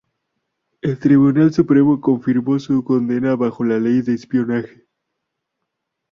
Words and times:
El 0.81 0.97
tribunal 0.97 1.53
supremo 1.53 2.01
confirmó 2.01 2.57
su 2.57 2.83
condena 2.83 3.35
bajo 3.35 3.63
la 3.63 3.77
Ley 3.79 4.01
de 4.01 4.15
Espionaje. 4.15 4.87